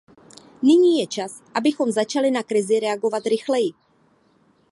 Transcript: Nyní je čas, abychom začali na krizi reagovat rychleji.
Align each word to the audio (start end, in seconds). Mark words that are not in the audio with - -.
Nyní 0.61 0.99
je 0.99 1.07
čas, 1.07 1.43
abychom 1.53 1.91
začali 1.91 2.31
na 2.31 2.43
krizi 2.43 2.79
reagovat 2.79 3.25
rychleji. 3.25 3.73